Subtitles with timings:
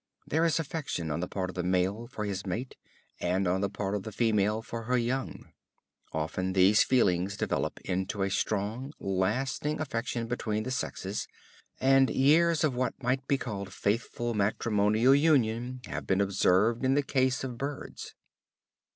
[0.25, 2.75] There is affection on the part of the male for his mate,
[3.19, 5.51] and on the part of the female for her young.
[6.11, 11.27] Often these feelings develop into a strong, lasting affection between the sexes,
[11.79, 17.03] and years of what might be called faithful matrimonial union have been observed in the
[17.03, 18.15] case of birds.